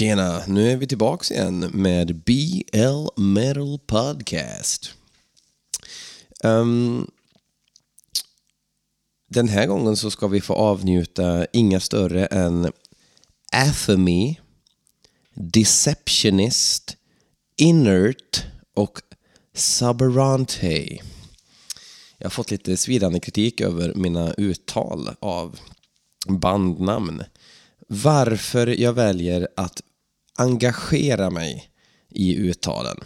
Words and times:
Tjena, 0.00 0.42
nu 0.46 0.72
är 0.72 0.76
vi 0.76 0.86
tillbaka 0.86 1.34
igen 1.34 1.58
med 1.58 2.16
BL 2.16 3.06
Metal 3.16 3.78
Podcast. 3.86 4.94
Um, 6.44 7.10
den 9.30 9.48
här 9.48 9.66
gången 9.66 9.96
så 9.96 10.10
ska 10.10 10.28
vi 10.28 10.40
få 10.40 10.54
avnjuta 10.54 11.46
inga 11.52 11.80
större 11.80 12.26
än 12.26 12.72
Athemy, 13.52 14.36
Deceptionist, 15.34 16.96
Inert 17.56 18.44
och 18.74 19.00
Saberante. 19.54 20.98
Jag 22.18 22.24
har 22.24 22.30
fått 22.30 22.50
lite 22.50 22.76
svidande 22.76 23.20
kritik 23.20 23.60
över 23.60 23.94
mina 23.94 24.34
uttal 24.34 25.10
av 25.20 25.58
bandnamn. 26.28 27.22
Varför 27.88 28.66
jag 28.66 28.92
väljer 28.92 29.48
att 29.56 29.82
engagera 30.38 31.30
mig 31.30 31.70
i 32.10 32.36
uttalen. 32.36 32.96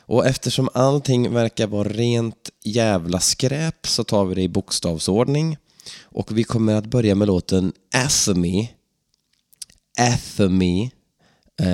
Och 0.00 0.26
eftersom 0.26 0.68
allting 0.74 1.34
verkar 1.34 1.66
vara 1.66 1.88
rent 1.88 2.50
jävla 2.64 3.20
skräp 3.20 3.86
så 3.86 4.04
tar 4.04 4.24
vi 4.24 4.34
det 4.34 4.42
i 4.42 4.48
bokstavsordning. 4.48 5.56
Och 6.02 6.38
vi 6.38 6.44
kommer 6.44 6.74
att 6.74 6.86
börja 6.86 7.14
med 7.14 7.28
låten 7.28 7.72
Athemy. 7.94 8.60
Eh, 9.98 10.14
Athemy 10.14 10.90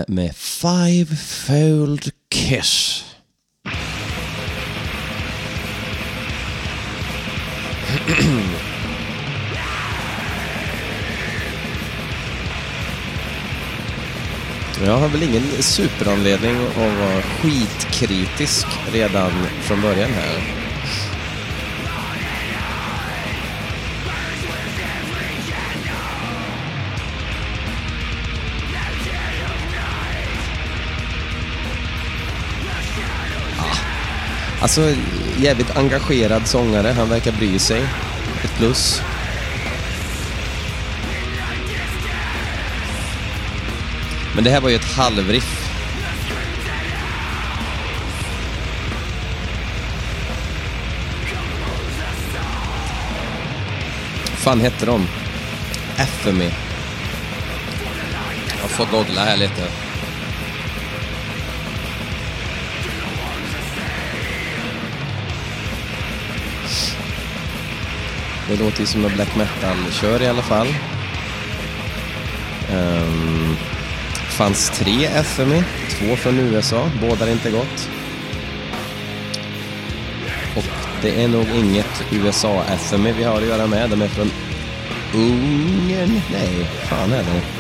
med 0.09 0.37
Fivefold 0.37 2.11
Kiss. 2.31 3.05
Jag 14.83 14.99
har 14.99 15.09
väl 15.09 15.23
ingen 15.23 15.43
superanledning 15.63 16.57
att 16.67 16.77
vara 16.77 17.23
skitkritisk 17.23 18.67
redan 18.93 19.31
från 19.61 19.81
början 19.81 20.11
här. 20.11 20.55
Ah. 33.59 33.77
Alltså, 34.63 34.95
jävligt 35.39 35.77
engagerad 35.77 36.47
sångare. 36.47 36.89
Han 36.89 37.09
verkar 37.09 37.33
bry 37.33 37.59
sig. 37.59 37.83
Ett 38.45 38.57
plus. 38.59 39.03
Men 44.35 44.45
det 44.45 44.51
här 44.51 44.61
var 44.61 44.69
ju 44.69 44.77
ett 44.77 44.97
halvriff. 44.97 45.65
fan 54.45 54.61
hette 54.61 54.87
de? 54.87 55.07
FME. 55.97 56.51
Jag 58.61 58.71
får 58.71 58.87
googla 58.87 59.25
här 59.25 59.37
lite. 59.37 59.63
Det 68.49 68.57
låter 68.57 68.81
ju 68.81 68.87
som 68.87 69.05
en 69.05 69.15
black 69.15 69.37
metal-kör 69.37 70.23
i 70.23 70.29
alla 70.29 70.43
fall. 70.43 70.69
Um, 72.73 73.57
fanns 74.35 74.71
tre 74.71 75.09
FMI, 75.23 75.63
två 75.91 76.17
från 76.17 76.39
USA, 76.39 76.91
båda 77.01 77.31
inte 77.31 77.51
gott. 77.51 77.91
Och 80.57 80.65
det 81.03 81.23
är 81.23 81.29
nog 81.29 81.47
inget 81.55 82.05
USA-FMI 82.13 83.13
vi 83.13 83.25
har 83.25 83.37
att 83.37 83.47
göra 83.47 83.67
med, 83.67 83.91
de 83.91 84.03
är 84.03 84.09
från 84.09 84.31
Ungern? 85.15 86.21
Nej, 86.33 86.65
fan 86.89 87.13
är 87.13 87.23
det? 87.23 87.54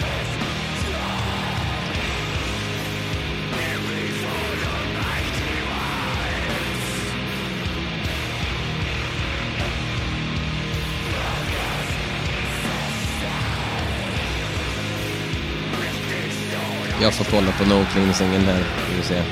Jag 17.04 17.14
får 17.14 17.24
kolla 17.24 17.52
på 17.52 17.64
No 17.64 17.84
Cleansingen 17.92 18.42
här, 18.44 18.62
får 18.62 18.96
vi 18.96 19.02
se. 19.02 19.22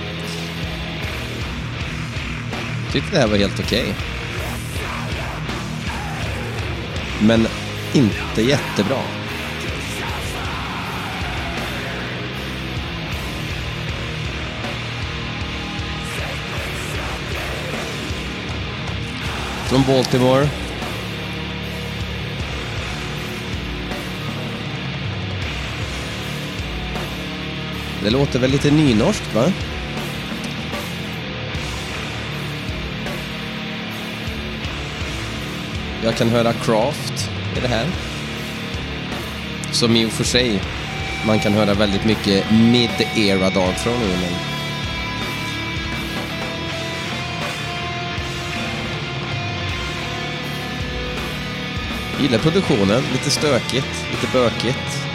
Tyckte 2.93 3.11
det 3.15 3.21
här 3.21 3.27
var 3.27 3.37
helt 3.37 3.61
okej. 3.61 3.83
Okay. 3.83 3.95
Men 7.21 7.47
inte 7.93 8.43
jättebra. 8.43 8.99
Från 19.69 19.83
Baltimore. 19.87 20.62
Det 28.05 28.11
låter 28.11 28.39
väl 28.39 28.51
lite 28.51 28.71
nynorskt 28.71 29.35
va? 29.35 29.53
Jag 36.05 36.17
kan 36.17 36.29
höra 36.29 36.53
Craft 36.53 37.31
i 37.57 37.61
det 37.61 37.69
här. 37.69 37.87
Som 39.73 39.97
i 39.97 40.07
och 40.07 40.13
för 40.13 40.25
sig 40.25 40.61
man 41.27 41.39
kan 41.39 41.53
höra 41.53 41.75
väldigt 41.75 42.05
mycket 42.05 42.51
mid-era 42.51 43.51
dag 43.51 43.75
från 43.75 43.99
nu. 44.01 44.09
Men... 44.09 44.33
Gillar 52.23 52.39
produktionen, 52.39 53.03
lite 53.13 53.31
stökigt, 53.31 54.07
lite 54.11 54.33
bökigt. 54.33 55.12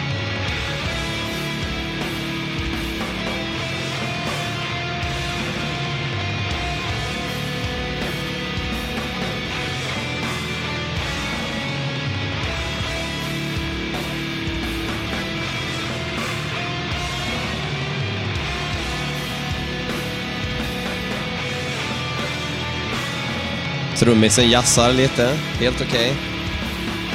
Trummisen 23.98 24.50
jassar 24.50 24.92
lite, 24.92 25.38
helt 25.60 25.80
okej. 25.80 25.86
Okay. 25.86 26.12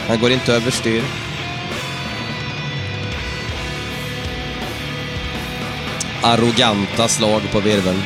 Han 0.07 0.19
går 0.19 0.31
inte 0.31 0.53
överstyr. 0.53 1.03
Arroganta 6.21 7.07
slag 7.07 7.41
på 7.51 7.59
virveln. 7.59 8.01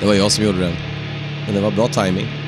Det 0.00 0.06
var 0.06 0.14
jag 0.14 0.32
som 0.32 0.44
gjorde 0.44 0.58
den. 0.58 0.76
Men 1.46 1.54
det 1.54 1.60
var 1.60 1.70
bra 1.70 1.88
timing. 1.88 2.45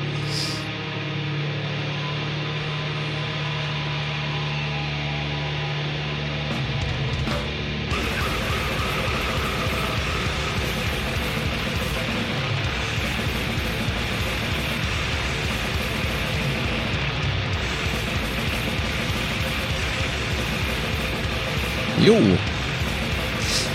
Jo. 22.09 22.37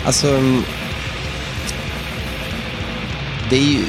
Alltså... 0.05 0.29
Mm, 0.29 0.63
det 3.51 3.57
är 3.57 3.61
ju 3.61 3.85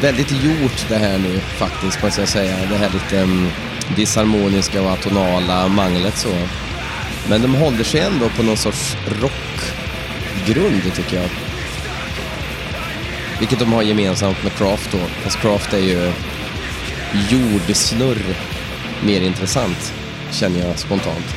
väldigt 0.00 0.30
gjort 0.30 0.86
det 0.88 0.96
här 0.96 1.18
nu 1.18 1.38
faktiskt, 1.38 2.02
måste 2.02 2.20
jag 2.20 2.28
säga. 2.28 2.56
Det 2.70 2.76
här 2.76 2.90
lite 2.90 3.22
um, 3.22 3.48
disharmoniska 3.96 4.82
och 4.82 4.90
atonala 4.90 5.68
manglet 5.68 6.16
så. 6.16 6.34
Men 7.28 7.42
de 7.42 7.54
håller 7.54 7.84
sig 7.84 8.00
ändå 8.00 8.28
på 8.28 8.42
någon 8.42 8.56
sorts 8.56 8.96
rockgrund, 9.06 10.94
tycker 10.94 11.16
jag. 11.16 11.30
Vilket 13.38 13.58
de 13.58 13.72
har 13.72 13.82
gemensamt 13.82 14.42
med 14.42 14.52
Craft 14.52 14.92
då. 14.92 14.98
Fast 14.98 15.40
Craft 15.40 15.72
är 15.72 15.78
ju 15.78 16.12
jordsnurr 17.28 18.36
mer 19.04 19.20
intressant, 19.20 19.94
känner 20.30 20.66
jag 20.66 20.78
spontant. 20.78 21.34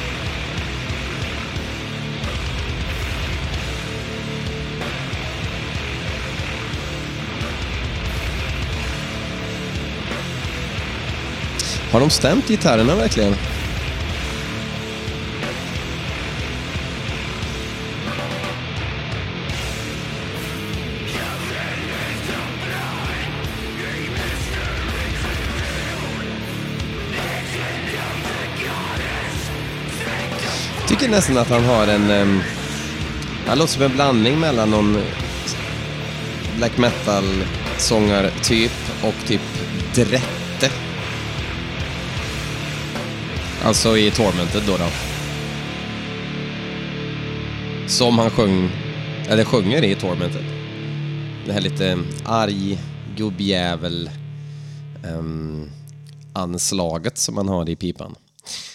Har 11.92 12.00
de 12.00 12.10
stämt 12.10 12.48
gitarrerna 12.48 12.96
verkligen? 12.96 13.36
tycker 31.08 31.12
nästan 31.12 31.38
att 31.38 31.50
han 31.50 31.64
har 31.64 31.88
en... 31.88 32.12
Um, 32.12 32.42
han 33.48 33.58
låter 33.58 33.74
som 33.74 33.84
en 33.84 33.94
blandning 33.94 34.40
mellan 34.40 34.72
någon 34.72 35.02
black 36.58 36.78
metal-sångartyp 36.78 38.72
och 39.04 39.16
typ 39.28 39.42
drätte. 39.96 40.87
Alltså 43.68 43.98
i 43.98 44.12
Tormented 44.12 44.64
då. 44.68 44.78
då. 44.78 44.90
Som 47.88 48.20
han 48.20 48.30
sjöng, 48.30 48.70
eller 49.30 49.44
sjunger 49.44 49.84
i 49.84 49.96
Tormented. 49.96 50.46
Det 51.46 51.54
här 51.54 51.62
lite 51.62 51.92
um, 51.92 52.08
arg 52.26 52.80
gubbjävel 53.16 54.10
um, 55.04 55.72
anslaget 56.34 57.18
som 57.18 57.36
man 57.36 57.48
har 57.48 57.70
i 57.70 57.76
pipan. 57.76 58.16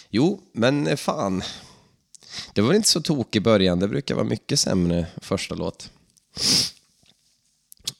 Jo, 0.09 0.41
men 0.51 0.87
eh, 0.87 0.95
fan. 0.95 1.43
Det 2.53 2.61
var 2.61 2.73
inte 2.73 2.89
så 2.89 3.01
tok 3.01 3.35
i 3.35 3.39
början, 3.39 3.79
det 3.79 3.87
brukar 3.87 4.15
vara 4.15 4.25
mycket 4.25 4.59
sämre 4.59 5.05
första 5.17 5.55
låt. 5.55 5.91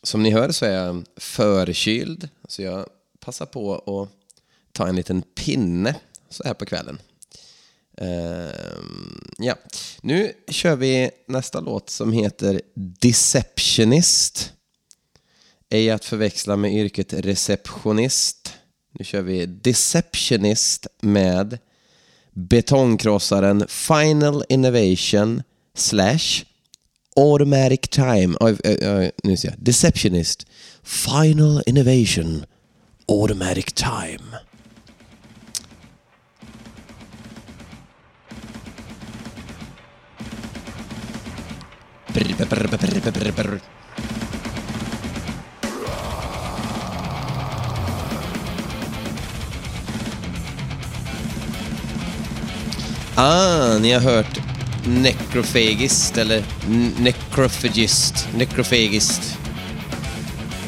Som 0.03 0.23
ni 0.23 0.31
hör 0.31 0.51
så 0.51 0.65
är 0.65 0.71
jag 0.71 1.05
förkyld, 1.17 2.29
så 2.47 2.61
jag 2.61 2.85
passar 3.19 3.45
på 3.45 3.75
att 3.75 4.09
ta 4.71 4.87
en 4.87 4.95
liten 4.95 5.21
pinne 5.21 5.95
så 6.33 6.43
här 6.43 6.53
på 6.53 6.65
kvällen. 6.65 6.99
Uh, 8.01 8.49
ja, 9.37 9.55
nu 10.01 10.33
kör 10.47 10.75
vi 10.75 11.09
nästa 11.27 11.59
låt 11.59 11.89
som 11.89 12.13
heter 12.13 12.61
Deceptionist. 12.75 14.53
Ej 15.69 15.89
att 15.89 16.05
förväxla 16.05 16.55
med 16.55 16.73
yrket 16.73 17.13
receptionist. 17.13 18.53
Nu 18.99 19.05
kör 19.05 19.21
vi 19.21 19.45
Deceptionist 19.45 20.87
med 21.01 21.57
betongkrossaren 22.33 23.67
Final 23.67 24.43
Innovation 24.49 25.43
slash 25.75 26.43
Automatic 27.15 27.79
Time. 27.89 28.35
Oh, 28.39 28.51
oh, 28.51 28.89
oh, 28.89 29.09
nu 29.23 29.37
ser 29.37 29.49
jag. 29.49 29.59
Deceptionist. 29.59 30.47
Final 30.83 31.63
Innovation. 31.65 32.45
Automatic 33.07 33.65
Time. 33.65 34.39
Brr, 42.13 42.45
brr, 42.45 43.31
brr, 43.31 43.59
Ah, 53.15 53.77
ni 53.81 53.91
har 53.91 54.01
hört 54.01 54.39
necrophagist 54.85 56.17
eller 56.17 56.43
necrophagist. 56.99 58.27
Necrophagist. 58.37 59.37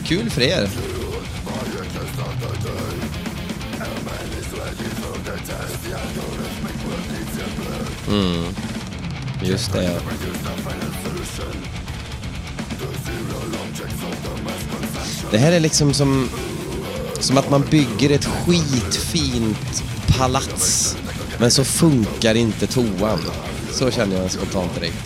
Kul 0.05 0.29
för 0.29 0.41
er. 0.41 0.69
Mm. 8.09 8.55
Just 9.41 9.73
det, 9.73 9.83
ja. 9.83 9.99
Det 15.31 15.37
här 15.37 15.51
är 15.51 15.59
liksom 15.59 15.93
som, 15.93 16.29
som 17.19 17.37
att 17.37 17.49
man 17.49 17.61
bygger 17.61 18.09
ett 18.09 18.25
skitfint 18.25 19.83
palats 20.17 20.97
men 21.39 21.51
så 21.51 21.63
funkar 21.63 22.35
inte 22.35 22.67
toan. 22.67 23.19
Så 23.71 23.91
känner 23.91 24.21
jag 24.21 24.31
spontant 24.31 24.75
direkt. 24.75 25.03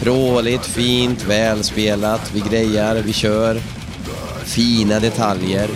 Pråligt, 0.00 0.66
fint, 0.66 1.24
välspelat, 1.24 2.30
vi 2.34 2.40
grejar, 2.40 3.02
vi 3.02 3.12
kör. 3.12 3.60
Fina 4.44 5.00
detaljer. 5.00 5.70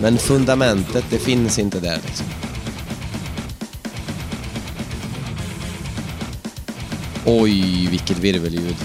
Men 0.00 0.18
fundamentet, 0.18 1.04
det 1.10 1.18
finns 1.18 1.58
inte 1.58 1.80
där 1.80 1.98
liksom. 2.06 2.26
Oj, 7.28 7.88
vilket 7.90 8.18
virvelljud. 8.18 8.76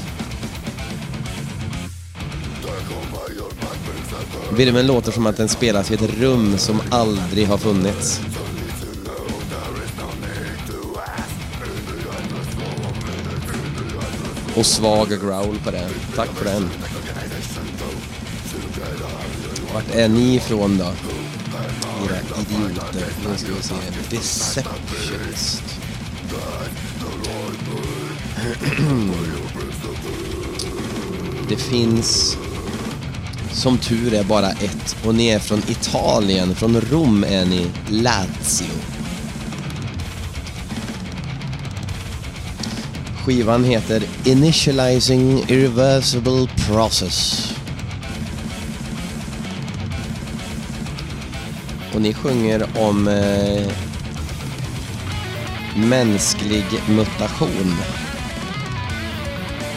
Virveln 4.58 4.88
låter 4.88 5.12
som 5.12 5.26
att 5.26 5.38
den 5.38 5.50
spelas 5.50 5.92
i 5.92 5.94
ett 5.94 6.20
rum 6.20 6.58
som 6.58 6.82
aldrig 6.90 7.48
har 7.48 7.58
funnits. 7.58 8.22
Och 14.56 14.66
svag 14.66 15.10
growl 15.10 15.58
på 15.64 15.72
det. 15.72 15.90
Tack 16.16 16.30
för 16.30 16.46
den. 16.46 16.70
Vart 19.74 19.96
är 19.96 20.10
ni 20.10 20.36
ifrån 20.36 20.78
då? 20.78 20.92
Era 22.06 22.18
idioter. 22.42 23.06
Nu 23.30 23.38
ska 23.38 23.54
vi 23.54 23.62
se. 23.62 23.76
Deceptionist. 24.10 25.64
Det 31.50 31.56
finns 31.56 32.38
som 33.52 33.78
tur 33.78 34.14
är 34.14 34.24
bara 34.24 34.50
ett 34.50 34.96
och 35.06 35.16
ni 35.16 35.28
är 35.28 35.40
från 35.40 35.62
Italien, 35.68 36.56
från 36.56 36.82
Rom 36.82 37.24
är 37.24 37.46
ni 37.46 37.68
Lazio. 37.90 38.72
Skivan 43.26 43.64
heter 43.64 44.04
Initializing 44.26 45.44
Irreversible 45.48 46.48
Process. 46.68 47.48
Och 51.94 52.02
ni 52.02 52.14
sjunger 52.14 52.66
om 52.78 53.08
eh, 53.08 53.72
mänsklig 55.76 56.66
mutation. 56.90 58.01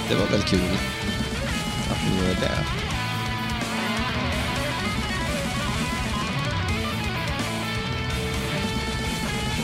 Det 0.08 0.14
var 0.14 0.26
väl 0.26 0.42
kul 0.42 0.61
att 1.90 1.99
ni 2.11 2.30
är 2.30 2.34
det. 2.40 2.64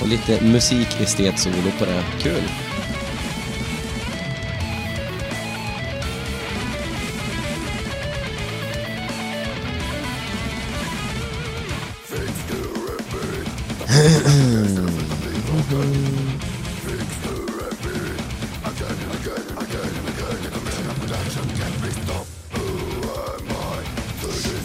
Och 0.00 0.08
lite 0.08 0.44
musikestet-solo 0.44 1.70
på 1.78 1.84
det. 1.84 2.04
Kul! 2.22 2.42
Mm. 15.70 16.39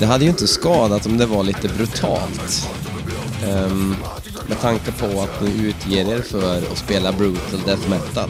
Det 0.06 0.10
hade 0.10 0.24
ju 0.24 0.30
inte 0.30 0.48
skadat 0.48 1.06
om 1.06 1.18
det 1.18 1.26
var 1.26 1.44
lite 1.44 1.68
brutalt. 1.68 2.70
Um, 3.48 3.96
med 4.48 4.62
tanke 4.62 4.92
på 4.92 5.06
att 5.06 5.42
ni 5.42 5.64
utger 5.64 6.16
er 6.16 6.22
för 6.22 6.58
att 6.58 6.78
spela 6.78 7.12
brutal 7.12 7.60
death 7.66 7.90
metal. 7.90 8.30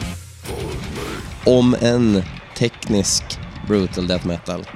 Om 1.44 1.76
en 1.80 2.22
teknisk 2.58 3.24
brutal 3.68 4.06
death 4.06 4.26
metal. 4.26 4.66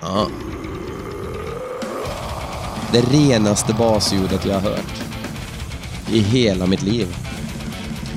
Ja. 0.00 0.26
Det 2.92 3.00
renaste 3.00 3.74
basljudet 3.74 4.44
jag 4.46 4.54
har 4.54 4.70
hört. 4.70 5.02
I 6.12 6.18
hela 6.18 6.66
mitt 6.66 6.82
liv. 6.82 7.16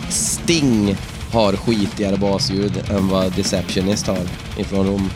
Sting 0.09 0.97
har 1.33 1.53
skitigare 1.53 2.17
basljud 2.17 2.83
än 2.89 3.07
vad 3.07 3.31
Deceptionist 3.31 4.07
har 4.07 4.27
ifrån 4.57 4.87
Rom. 4.87 5.09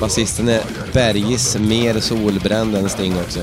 Basisten 0.00 0.48
är 0.48 0.62
Bergis 0.92 1.56
mer 1.58 2.00
solbränd 2.00 2.76
än 2.76 2.88
Sting 2.88 3.14
också. 3.16 3.40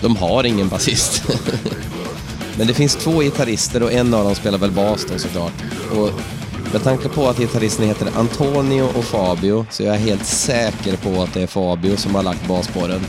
De 0.00 0.16
har 0.16 0.44
ingen 0.44 0.68
basist. 0.68 1.22
Men 2.58 2.66
det 2.66 2.74
finns 2.74 2.96
två 2.96 3.20
gitarrister 3.20 3.82
och 3.82 3.92
en 3.92 4.14
av 4.14 4.24
dem 4.24 4.34
spelar 4.34 4.58
väl 4.58 4.70
bas 4.70 5.06
då 5.12 5.18
såklart. 5.18 5.52
Och 5.92 6.10
med 6.72 6.82
tanke 6.82 7.08
på 7.08 7.28
att 7.28 7.38
gitarristen 7.38 7.86
heter 7.86 8.08
Antonio 8.16 8.82
och 8.82 9.04
Fabio 9.04 9.66
så 9.70 9.82
är 9.82 9.86
jag 9.86 9.94
helt 9.94 10.26
säker 10.26 10.96
på 10.96 11.22
att 11.22 11.34
det 11.34 11.42
är 11.42 11.46
Fabio 11.46 11.96
som 11.96 12.14
har 12.14 12.22
lagt 12.22 12.48
bas 12.48 12.68
på 12.68 12.86
den. 12.86 13.00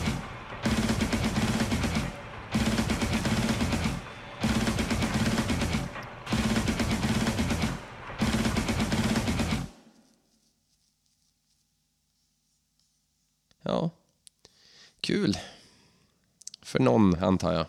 Ja, 13.68 13.90
kul. 15.02 15.38
För 16.62 16.80
någon, 16.80 17.24
antar 17.24 17.54
jag. 17.54 17.66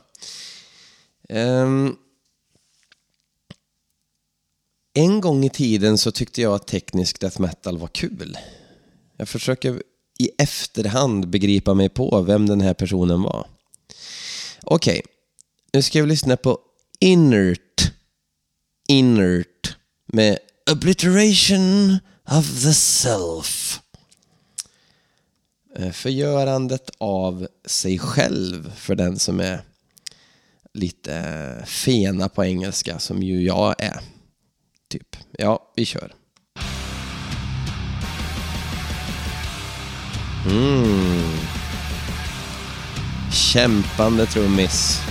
Um, 1.63 1.99
en 4.95 5.21
gång 5.21 5.45
i 5.45 5.51
tiden 5.51 5.99
så 5.99 6.11
tyckte 6.11 6.43
jag 6.43 6.55
att 6.55 6.67
teknisk 6.67 7.21
death 7.21 7.41
metal 7.41 7.79
var 7.79 7.89
kul. 7.89 8.39
Jag 9.17 9.29
försöker 9.29 9.83
i 10.19 10.31
efterhand 10.39 11.29
begripa 11.29 11.75
mig 11.75 11.89
på 11.89 12.21
vem 12.21 12.47
den 12.47 12.61
här 12.61 12.75
personen 12.75 13.23
var. 13.23 13.47
Okej, 14.63 15.01
okay. 15.01 15.13
nu 15.73 15.83
ska 15.83 16.03
vi 16.03 16.09
lyssna 16.09 16.37
på 16.37 16.59
Inert. 17.01 17.93
Inert 18.89 19.77
med 20.07 20.39
Obliteration 20.71 21.99
of 22.31 22.63
the 22.63 22.75
Self. 22.75 23.68
Eh, 25.79 25.91
förgörandet 25.91 26.91
av 26.99 27.49
sig 27.67 27.99
själv 27.99 28.73
för 28.77 28.95
den 28.95 29.19
som 29.19 29.41
är 29.41 29.61
lite 30.75 31.15
eh, 31.15 31.65
fena 31.65 32.29
på 32.29 32.45
engelska 32.45 32.99
som 32.99 33.23
ju 33.23 33.43
jag 33.43 33.75
är. 33.79 34.01
Typ. 34.89 35.17
Ja, 35.31 35.73
vi 35.77 35.85
kör. 35.85 36.13
Mm. 40.51 41.33
Kämpande 43.33 44.27
trummis. 44.27 45.08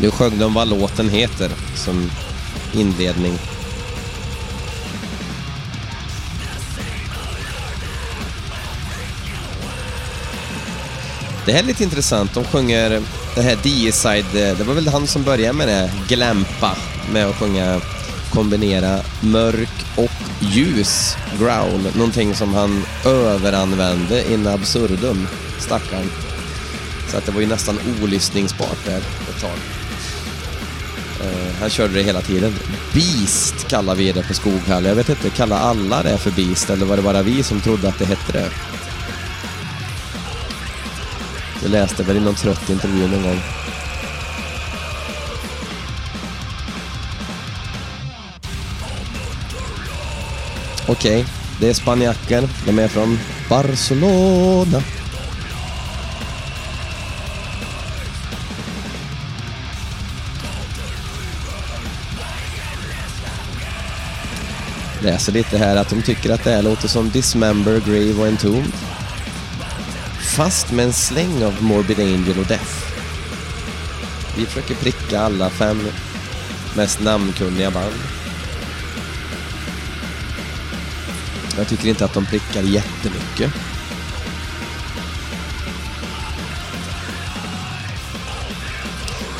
Nu 0.00 0.10
sjöng 0.10 0.38
de 0.38 0.54
vad 0.54 0.68
låten 0.68 1.08
heter 1.08 1.50
som 1.74 2.10
inledning. 2.72 3.38
Det 11.46 11.52
här 11.52 11.58
är 11.58 11.66
lite 11.66 11.84
intressant. 11.84 12.34
De 12.34 12.44
sjunger 12.44 13.02
det 13.34 13.42
här 13.42 13.58
D-side, 13.62 14.24
det 14.32 14.64
var 14.64 14.74
väl 14.74 14.88
han 14.88 15.06
som 15.06 15.22
började 15.22 15.58
med 15.58 15.68
det, 15.68 15.92
Glämpa, 16.08 16.76
med 17.12 17.26
att 17.26 17.36
sjunga 17.36 17.80
kombinera 18.30 19.00
mörk 19.20 19.86
och 19.96 20.10
ljus 20.40 21.16
growl. 21.38 21.88
Någonting 21.94 22.34
som 22.34 22.54
han 22.54 22.84
överanvände 23.04 24.32
in 24.32 24.46
absurdum, 24.46 25.28
stackaren. 25.58 26.10
Så 27.10 27.16
att 27.16 27.26
det 27.26 27.32
var 27.32 27.40
ju 27.40 27.46
nästan 27.46 27.78
olyssningsbart 28.02 28.84
där 28.84 28.98
ett 28.98 29.40
tag. 29.40 29.58
Eh, 31.20 31.26
uh, 31.26 31.54
han 31.60 31.70
körde 31.70 31.94
det 31.94 32.02
hela 32.02 32.20
tiden. 32.20 32.54
Beast 32.94 33.68
kallar 33.68 33.94
vi 33.94 34.12
det 34.12 34.22
på 34.22 34.34
Skoghall. 34.34 34.84
Jag 34.84 34.94
vet 34.94 35.08
inte, 35.08 35.30
kallar 35.30 35.56
alla 35.56 36.02
det 36.02 36.18
för 36.18 36.30
Beast 36.30 36.70
eller 36.70 36.86
var 36.86 36.96
det 36.96 37.02
bara 37.02 37.22
vi 37.22 37.42
som 37.42 37.60
trodde 37.60 37.88
att 37.88 37.98
det 37.98 38.04
hette 38.04 38.32
det? 38.32 38.50
Jag 41.62 41.70
läste 41.70 42.02
väl 42.02 42.16
i 42.16 42.20
någon 42.20 42.34
trött 42.34 42.70
intervju 42.70 43.08
någon 43.08 43.22
gång. 43.22 43.40
Okej, 50.86 51.20
okay, 51.20 51.32
det 51.60 51.68
är 51.68 51.74
spanjacker. 51.74 52.48
De 52.66 52.78
är 52.78 52.88
från 52.88 53.18
Barcelona. 53.48 54.82
Läser 65.02 65.32
lite 65.32 65.58
här 65.58 65.76
att 65.76 65.88
de 65.88 66.02
tycker 66.02 66.30
att 66.30 66.44
det 66.44 66.50
här 66.50 66.62
låter 66.62 66.88
som 66.88 67.10
Dismember, 67.10 67.80
Grave 67.86 68.14
och 68.20 68.26
Entombed. 68.26 68.72
Fast 70.36 70.72
med 70.72 70.84
en 70.84 70.92
släng 70.92 71.44
av 71.44 71.62
Morbid 71.62 72.00
Angel 72.00 72.38
och 72.38 72.46
Death. 72.46 72.90
Vi 74.36 74.46
försöker 74.46 74.74
pricka 74.74 75.20
alla 75.20 75.50
fem 75.50 75.88
mest 76.76 77.00
namnkunniga 77.00 77.70
band. 77.70 77.94
Jag 81.56 81.68
tycker 81.68 81.88
inte 81.88 82.04
att 82.04 82.14
de 82.14 82.26
prickar 82.26 82.62
jättemycket. 82.62 83.52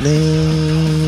Nej. 0.03 1.00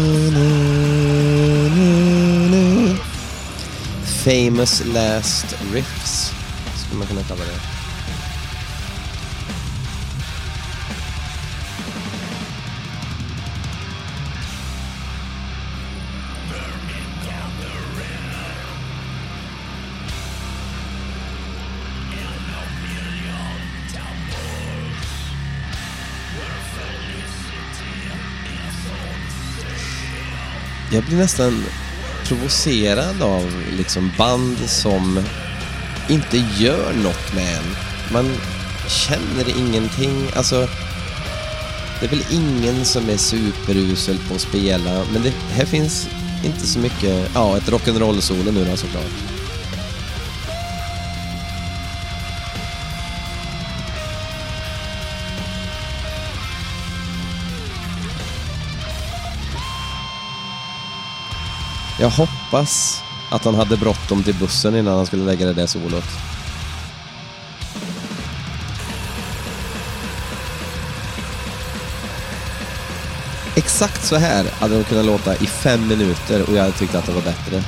Famous 4.24 4.84
Last 4.84 5.56
Riffs, 5.72 6.32
skulle 6.76 6.98
man 6.98 7.08
kunna 7.08 7.22
kalla 7.22 7.44
det. 7.44 7.60
Jag 30.92 31.04
blir 31.04 31.16
nästan 31.16 31.64
provocerad 32.24 33.22
av 33.22 33.62
liksom 33.76 34.12
band 34.18 34.58
som 34.66 35.20
inte 36.08 36.36
gör 36.36 36.92
något 36.92 37.34
med 37.34 37.56
en. 37.56 37.76
Man 38.12 38.36
känner 38.88 39.58
ingenting. 39.58 40.30
Alltså, 40.36 40.68
det 42.00 42.06
är 42.06 42.10
väl 42.10 42.24
ingen 42.30 42.84
som 42.84 43.08
är 43.08 43.16
superusel 43.16 44.18
på 44.28 44.34
att 44.34 44.40
spela, 44.40 45.04
men 45.12 45.22
det 45.22 45.32
här 45.52 45.64
finns 45.64 46.08
inte 46.44 46.66
så 46.66 46.78
mycket... 46.78 47.30
Ja, 47.34 47.56
ett 47.56 47.68
rock'n'roll-solo 47.68 48.52
nu 48.52 48.64
då 48.64 48.76
såklart. 48.76 49.31
Jag 62.02 62.10
hoppas 62.10 63.02
att 63.30 63.44
han 63.44 63.54
hade 63.54 63.76
bråttom 63.76 64.22
till 64.22 64.34
bussen 64.34 64.76
innan 64.76 64.96
han 64.96 65.06
skulle 65.06 65.24
lägga 65.24 65.46
det 65.46 65.52
där 65.52 65.66
solot. 65.66 66.04
Exakt 73.56 74.04
så 74.04 74.16
här 74.16 74.44
hade 74.60 74.78
de 74.78 74.84
kunnat 74.84 75.04
låta 75.04 75.36
i 75.36 75.46
fem 75.46 75.88
minuter 75.88 76.50
och 76.50 76.56
jag 76.56 76.62
hade 76.62 76.72
tyckt 76.72 76.94
att 76.94 77.06
det 77.06 77.12
var 77.12 77.22
bättre. 77.22 77.62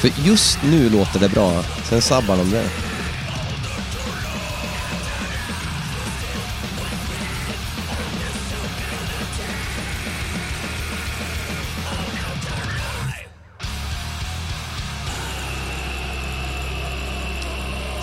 För 0.00 0.10
just 0.24 0.58
nu 0.62 0.90
låter 0.90 1.20
det 1.20 1.28
bra, 1.28 1.64
sen 1.84 2.02
sabbar 2.02 2.36
de 2.36 2.50
det. 2.50 2.91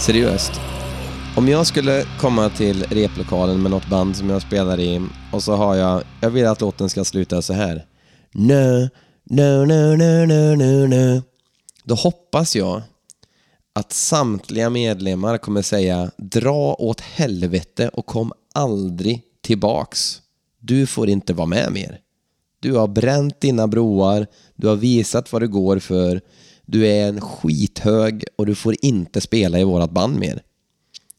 Seriöst. 0.09 0.51
Om 1.37 1.47
jag 1.47 1.67
skulle 1.67 2.05
komma 2.19 2.49
till 2.49 2.83
replokalen 2.83 3.61
med 3.61 3.71
något 3.71 3.89
band 3.89 4.15
som 4.15 4.29
jag 4.29 4.41
spelar 4.41 4.79
i 4.79 5.01
och 5.31 5.43
så 5.43 5.53
har 5.53 5.75
jag, 5.75 6.03
jag 6.21 6.29
vill 6.29 6.45
att 6.45 6.61
låten 6.61 6.89
ska 6.89 7.03
sluta 7.03 7.41
så 7.41 7.53
här. 7.53 7.85
Nö, 8.31 8.89
nö, 9.23 9.65
nö, 9.65 9.95
nö, 9.95 10.25
nö, 10.25 10.55
nö, 10.55 10.87
nö. 10.87 11.21
Då 11.83 11.95
hoppas 11.95 12.55
jag 12.55 12.81
att 13.73 13.93
samtliga 13.93 14.69
medlemmar 14.69 15.37
kommer 15.37 15.61
säga 15.61 16.11
dra 16.17 16.75
åt 16.79 17.01
helvete 17.01 17.89
och 17.89 18.05
kom 18.05 18.33
aldrig 18.53 19.21
tillbaks. 19.41 20.21
Du 20.59 20.85
får 20.85 21.09
inte 21.09 21.33
vara 21.33 21.47
med 21.47 21.71
mer. 21.71 21.99
Du 22.59 22.73
har 22.73 22.87
bränt 22.87 23.41
dina 23.41 23.67
broar, 23.67 24.27
du 24.55 24.67
har 24.67 24.75
visat 24.75 25.31
vad 25.31 25.41
du 25.41 25.47
går 25.47 25.79
för, 25.79 26.21
du 26.71 26.87
är 26.87 27.07
en 27.07 27.21
skithög 27.21 28.23
och 28.35 28.45
du 28.45 28.55
får 28.55 28.75
inte 28.81 29.21
spela 29.21 29.59
i 29.59 29.63
vårat 29.63 29.91
band 29.91 30.19
mer. 30.19 30.41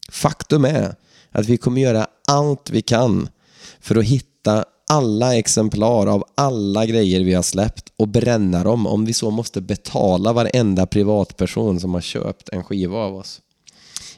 Faktum 0.09 0.65
är 0.65 0.95
att 1.31 1.45
vi 1.45 1.57
kommer 1.57 1.81
göra 1.81 2.07
allt 2.27 2.69
vi 2.69 2.81
kan 2.81 3.29
för 3.79 3.95
att 3.95 4.05
hitta 4.05 4.65
alla 4.89 5.35
exemplar 5.35 6.07
av 6.07 6.23
alla 6.35 6.85
grejer 6.85 7.23
vi 7.23 7.33
har 7.33 7.43
släppt 7.43 7.91
och 7.97 8.07
bränna 8.07 8.63
dem 8.63 8.87
om 8.87 9.05
vi 9.05 9.13
så 9.13 9.31
måste 9.31 9.61
betala 9.61 10.33
varenda 10.33 10.85
privatperson 10.85 11.79
som 11.79 11.93
har 11.93 12.01
köpt 12.01 12.49
en 12.49 12.63
skiva 12.63 12.97
av 12.97 13.15
oss. 13.15 13.41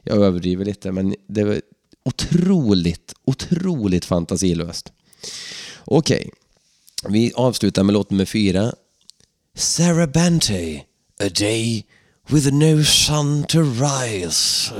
Jag 0.03 0.17
överdriver 0.17 0.65
lite 0.65 0.91
men 0.91 1.15
det 1.27 1.43
var 1.43 1.61
otroligt, 2.05 3.13
otroligt 3.25 4.05
fantasilöst. 4.05 4.91
Okej, 5.85 6.31
vi 7.09 7.31
avslutar 7.35 7.83
med 7.83 7.93
låt 7.93 8.09
nummer 8.09 8.25
fyra. 8.25 8.73
Sarah 9.55 10.09
Bante, 10.09 10.83
A 11.23 11.29
Day 11.29 11.85
with 12.29 12.51
no 12.53 12.83
sun 12.83 13.43
to 13.43 13.59
rise. 13.61 14.71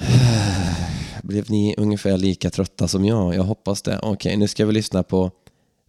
Blev 1.22 1.50
ni 1.50 1.74
ungefär 1.78 2.18
lika 2.18 2.50
trötta 2.50 2.88
som 2.88 3.04
jag? 3.04 3.34
Jag 3.34 3.42
hoppas 3.42 3.82
det. 3.82 3.98
Okej, 4.02 4.36
nu 4.36 4.48
ska 4.48 4.66
vi 4.66 4.72
lyssna 4.72 5.02
på 5.02 5.30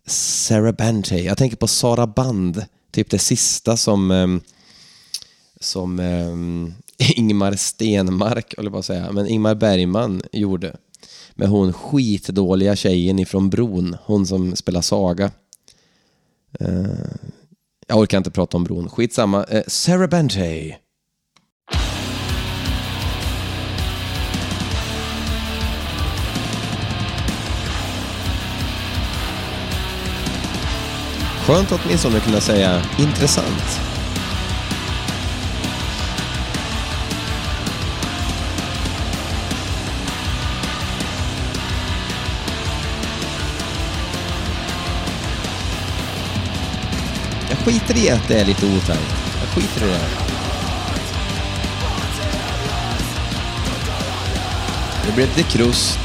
Sarah 0.06 0.76
Bante. 0.76 1.18
Jag 1.18 1.38
tänker 1.38 1.58
på 1.58 1.68
Sara 1.68 2.08
Band, 2.08 2.66
typ 2.92 3.10
det 3.10 3.20
sista 3.20 3.78
som, 3.78 4.12
ehm, 4.12 4.42
som 5.60 6.00
um, 6.00 6.74
Ingmar 7.16 7.56
Stenmark, 7.56 8.54
eller 8.58 8.70
vad 8.70 8.86
säga, 8.86 9.12
men 9.12 9.28
Ingmar 9.28 9.56
Bergman 9.56 10.22
gjorde. 10.32 10.76
Med 11.36 11.48
hon 11.48 11.74
skitdåliga 11.74 12.76
tjejen 12.76 13.20
ifrån 13.20 13.50
Bron, 13.50 13.98
hon 14.06 14.26
som 14.26 14.56
spelar 14.56 14.82
Saga. 14.82 15.32
Uh, 16.62 16.90
jag 17.88 17.98
orkar 17.98 18.18
inte 18.18 18.32
prata 18.32 18.58
om 18.58 18.64
Bron, 18.64 18.90
skitsamma. 18.90 19.44
Eh, 19.44 19.64
Sarah 19.68 20.10
Bante. 20.10 20.78
Skönt 31.46 31.72
åtminstone 31.72 32.20
kunna 32.20 32.42
säga 32.42 32.82
intressant. 33.00 33.93
Skiter 47.66 47.98
i 47.98 48.10
att 48.10 48.28
det 48.28 48.40
är 48.40 48.46
lite 48.46 48.66
otajt. 48.66 49.16
Jag 49.40 49.50
skiter 49.50 49.86
i 49.86 49.90
det. 49.90 50.00
Det 55.06 55.14
blir 55.16 55.28
lite 55.28 55.44
krust. 55.44 56.00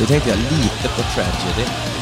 Nu 0.00 0.06
tänkte 0.06 0.30
jag 0.30 0.38
lite 0.38 0.88
på 0.88 1.02
Tragedy. 1.02 1.99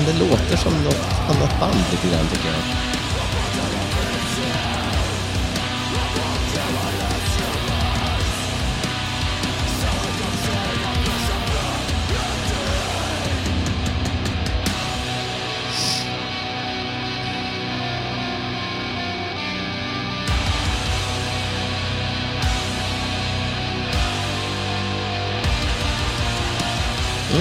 Fan, 0.00 0.14
det 0.14 0.24
låter 0.24 0.56
som 0.56 0.72
något 0.72 1.06
annat 1.28 1.60
band 1.60 1.74
lite 1.90 2.08
grann 2.08 2.26
tycker 2.26 2.48
jag. 2.48 2.99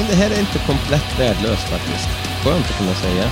Det 0.10 0.16
här 0.16 0.32
är 0.32 0.40
inte 0.40 0.60
komplett 0.60 1.20
värdelöst 1.20 1.70
faktiskt. 1.70 2.10
Skönt 2.44 2.66
att 2.66 2.78
kunna 2.78 2.94
säga. 2.94 3.32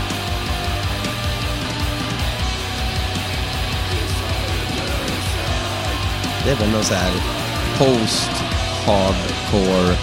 Det 6.46 6.52
är 6.52 6.56
väl 6.56 6.70
någon 6.70 6.84
så 6.84 6.94
här 6.94 7.12
post-hardcore... 7.78 9.96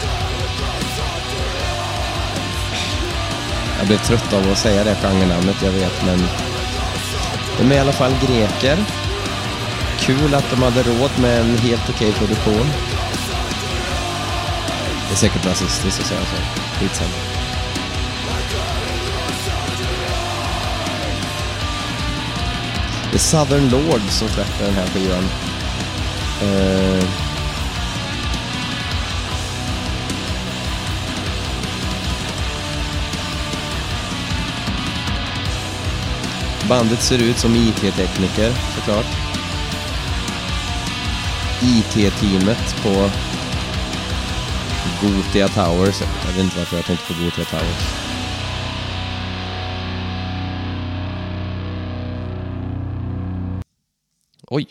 Jag 3.79 3.87
blev 3.87 3.99
trött 3.99 4.33
av 4.33 4.53
att 4.53 4.59
säga 4.59 4.85
det 4.85 4.97
genrenamnet, 5.03 5.63
jag 5.63 5.73
vet, 5.73 6.05
men... 6.07 6.29
De 7.59 7.73
är 7.73 7.77
i 7.77 7.79
alla 7.79 7.93
fall 7.93 8.13
greker. 8.27 8.85
Kul 9.99 10.35
att 10.35 10.51
de 10.51 10.63
hade 10.63 10.83
råd 10.83 11.11
med 11.21 11.41
en 11.41 11.59
helt 11.59 11.91
okej 11.91 12.13
produktion. 12.13 12.67
Det 15.09 15.15
är 15.15 15.17
säkert 15.17 15.47
rasistiskt 15.47 16.01
att 16.01 16.07
säga 16.07 16.21
så. 16.21 16.64
Skitsamma. 16.81 17.35
Det 23.11 23.17
är 23.17 23.21
Southern 23.21 23.69
Lord 23.69 24.01
som 24.09 24.29
släpper 24.29 24.65
den 24.65 24.75
här 24.75 24.87
skivan. 24.87 25.25
Uh... 26.43 27.05
Bandet 36.69 37.03
ser 37.03 37.19
ut 37.19 37.39
som 37.39 37.57
IT-tekniker 37.57 38.53
såklart. 38.75 39.07
IT-teamet 41.63 42.77
på 42.83 43.11
Gotia 45.05 45.49
Towers. 45.49 46.01
Jag 46.01 46.33
vet 46.33 46.45
inte 46.45 46.59
varför 46.59 46.77
jag 46.77 46.85
tänkte 46.85 47.07
på 47.07 47.25
Gotia 47.25 47.45
Towers. 47.45 48.05
Oj, 54.43 54.69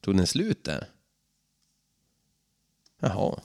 tog 0.00 0.16
den 0.16 0.26
slut 0.26 0.64
där? 0.64 0.88
Jaha. 3.00 3.40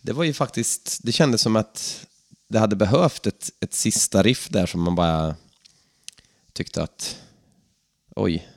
Det 0.00 0.12
var 0.12 0.24
ju 0.24 0.32
faktiskt, 0.32 1.00
det 1.02 1.12
kändes 1.12 1.40
som 1.40 1.56
att 1.56 2.06
det 2.48 2.58
hade 2.58 2.76
behövt 2.76 3.26
ett, 3.26 3.50
ett 3.60 3.74
sista 3.74 4.22
riff 4.22 4.48
där 4.48 4.66
som 4.66 4.82
man 4.82 4.94
bara 4.94 5.36
tyckte 6.52 6.82
att 6.82 7.18
oj, 8.16 8.48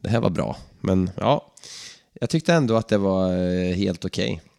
det 0.00 0.08
här 0.08 0.20
var 0.20 0.30
bra. 0.30 0.56
Men 0.80 1.10
ja, 1.16 1.54
jag 2.12 2.30
tyckte 2.30 2.54
ändå 2.54 2.76
att 2.76 2.88
det 2.88 2.98
var 2.98 3.32
eh, 3.32 3.74
helt 3.74 4.04
okej. 4.04 4.32
Okay. 4.34 4.49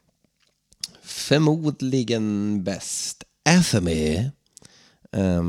Förmodligen 1.01 2.63
bäst 2.63 3.23
Athemy, 3.49 4.29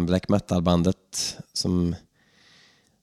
black 0.06 0.28
metal-bandet 0.28 1.36
som 1.52 1.94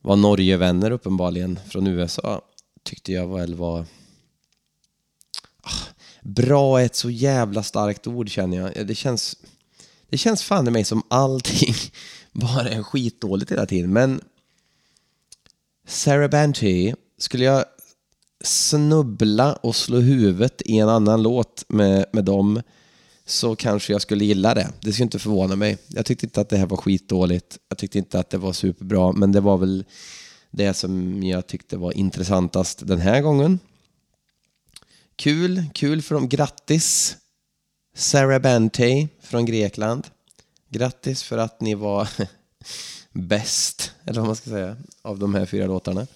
var 0.02 0.16
Norgevänner 0.16 0.92
uppenbarligen 0.92 1.60
från 1.70 1.88
USA, 1.88 2.42
tyckte 2.84 3.12
jag 3.12 3.28
väl 3.28 3.56
var... 3.56 3.86
Ah, 5.62 5.88
bra 6.22 6.82
är 6.82 6.86
ett 6.86 6.96
så 6.96 7.10
jävla 7.10 7.64
starkt 7.64 8.08
ord 8.08 8.30
känner 8.30 8.58
jag. 8.58 8.88
Det 8.88 8.96
känns, 8.96 9.36
det 10.10 10.18
känns 10.18 10.44
fan 10.44 10.68
i 10.68 10.72
mig 10.72 10.84
som 10.84 11.04
allting 11.08 11.74
bara 12.32 12.70
är 12.70 12.84
skitdåligt 12.84 13.52
hela 13.52 13.66
tiden. 13.66 13.94
Men 13.94 14.22
Sarah 15.88 16.30
Banty, 16.30 16.94
skulle 17.18 17.46
jag 17.46 17.66
snubbla 18.44 19.54
och 19.54 19.76
slå 19.76 20.00
huvudet 20.00 20.62
i 20.66 20.78
en 20.78 20.90
annan 20.90 21.24
låt 21.24 21.66
med, 21.68 22.06
med 22.12 22.26
dem 22.26 22.62
så 23.26 23.56
kanske 23.56 23.94
jag 23.94 24.02
skulle 24.02 24.26
gilla 24.26 24.54
det. 24.54 24.70
Det 24.82 24.94
skulle 24.94 25.04
inte 25.04 25.20
förvåna 25.20 25.56
mig. 25.56 25.78
Jag 25.88 26.06
tyckte 26.06 26.26
inte 26.26 26.42
att 26.42 26.50
det 26.50 26.58
här 26.58 26.66
var 26.66 26.78
skitdåligt. 26.78 27.58
Jag 27.70 27.78
tyckte 27.78 27.98
inte 27.98 28.20
att 28.20 28.30
det 28.30 28.38
var 28.38 28.54
superbra, 28.54 29.12
men 29.12 29.32
det 29.32 29.42
var 29.42 29.58
väl 29.58 29.86
det 30.52 30.74
som 30.74 31.24
jag 31.24 31.48
tyckte 31.48 31.78
var 31.78 31.98
intressantast 31.98 32.88
den 32.88 33.00
här 33.00 33.22
gången. 33.22 33.60
Kul, 35.16 35.64
kul 35.74 36.02
för 36.02 36.16
dem. 36.16 36.30
Grattis 36.30 37.18
Sarah 37.96 38.42
Bante 38.42 39.08
från 39.22 39.46
Grekland. 39.46 40.08
Grattis 40.70 41.24
för 41.24 41.38
att 41.38 41.62
ni 41.62 41.76
var 41.76 42.10
bäst, 43.12 43.92
eller 44.06 44.20
vad 44.20 44.28
man 44.28 44.36
ska 44.36 44.50
säga, 44.50 44.78
av 45.02 45.20
de 45.20 45.36
här 45.36 45.46
fyra 45.46 45.68
låtarna. 45.68 46.08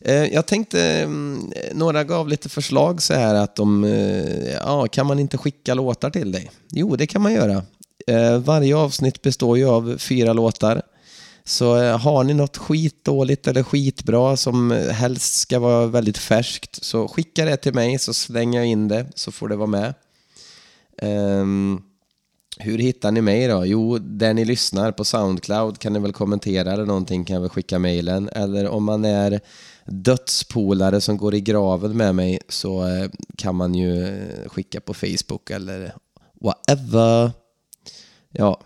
Eh, 0.00 0.34
jag 0.34 0.46
tänkte, 0.46 0.82
mm, 0.82 1.52
några 1.72 2.04
gav 2.04 2.28
lite 2.28 2.48
förslag 2.48 3.02
så 3.02 3.14
här 3.14 3.34
att 3.34 3.56
de, 3.56 3.84
eh, 3.84 4.52
ja, 4.52 4.86
kan 4.86 5.06
man 5.06 5.18
inte 5.18 5.38
skicka 5.38 5.74
låtar 5.74 6.10
till 6.10 6.32
dig? 6.32 6.50
Jo, 6.70 6.96
det 6.96 7.06
kan 7.06 7.22
man 7.22 7.32
göra. 7.32 7.62
Eh, 8.06 8.38
varje 8.38 8.76
avsnitt 8.76 9.22
består 9.22 9.58
ju 9.58 9.68
av 9.68 9.98
fyra 9.98 10.32
låtar. 10.32 10.82
Så 11.44 11.92
har 11.92 12.24
ni 12.24 12.34
något 12.34 12.56
skitdåligt 12.56 13.48
eller 13.48 13.62
skitbra 13.62 14.36
som 14.36 14.70
helst 14.70 15.40
ska 15.40 15.58
vara 15.58 15.86
väldigt 15.86 16.18
färskt 16.18 16.84
så 16.84 17.08
skicka 17.08 17.44
det 17.44 17.56
till 17.56 17.74
mig 17.74 17.98
så 17.98 18.14
slänger 18.14 18.58
jag 18.58 18.68
in 18.68 18.88
det 18.88 19.06
så 19.14 19.32
får 19.32 19.48
det 19.48 19.56
vara 19.56 19.66
med. 19.66 19.94
Um, 21.02 21.82
hur 22.60 22.78
hittar 22.78 23.10
ni 23.10 23.20
mig 23.20 23.48
då? 23.48 23.66
Jo, 23.66 23.98
där 23.98 24.34
ni 24.34 24.44
lyssnar 24.44 24.92
på 24.92 25.04
Soundcloud 25.04 25.78
kan 25.78 25.92
ni 25.92 25.98
väl 25.98 26.12
kommentera 26.12 26.72
eller 26.72 26.86
någonting 26.86 27.24
kan 27.24 27.34
jag 27.34 27.40
väl 27.40 27.50
skicka 27.50 27.78
mejlen. 27.78 28.28
Eller 28.28 28.68
om 28.68 28.84
man 28.84 29.04
är 29.04 29.40
dödspolare 29.84 31.00
som 31.00 31.16
går 31.16 31.34
i 31.34 31.40
graven 31.40 31.96
med 31.96 32.14
mig 32.14 32.40
så 32.48 32.86
eh, 32.86 33.10
kan 33.36 33.54
man 33.54 33.74
ju 33.74 34.04
eh, 34.04 34.48
skicka 34.48 34.80
på 34.80 34.94
Facebook 34.94 35.50
eller 35.50 35.92
whatever. 36.40 37.30
Ja. 38.30 38.60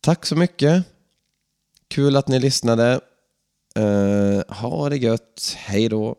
Tack 0.00 0.26
så 0.26 0.36
mycket. 0.36 0.84
Kul 1.88 2.16
att 2.16 2.28
ni 2.28 2.40
lyssnade. 2.40 3.00
Uh, 3.78 4.42
ha 4.48 4.88
det 4.88 4.96
gött. 4.96 5.56
Hej 5.56 5.88
då. 5.88 6.16